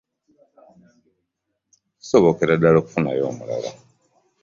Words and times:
Kisobokera 1.99 2.53
ddala 2.57 2.77
okufunayo 2.79 3.23
omulala. 3.31 3.71